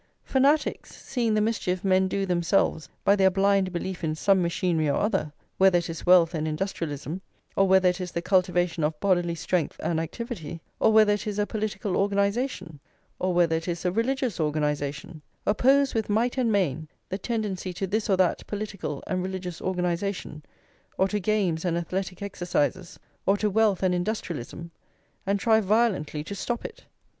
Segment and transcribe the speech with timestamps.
[0.23, 4.95] Fanatics, seeing the mischief men do themselves by their blind belief in some machinery or
[4.99, 7.21] other, whether it is wealth and industrialism,
[7.55, 11.37] or whether it is the cultivation of bodily strength and activity, or whether it is
[11.37, 12.79] a political organisation,
[13.19, 17.85] or whether it is a religious organisation, oppose with might and main the tendency to
[17.85, 20.41] this or that political and religious organisation,
[20.97, 22.97] or to games and athletic exercises,
[23.27, 24.71] or to wealth and industrialism,
[25.27, 26.85] and try violently to stop it.